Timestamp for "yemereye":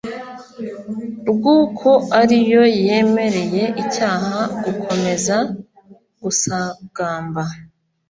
2.85-3.63